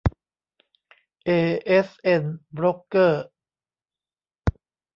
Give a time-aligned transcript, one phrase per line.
[1.25, 1.29] เอ
[1.65, 3.25] เอสเอ็น โบรกเกอร์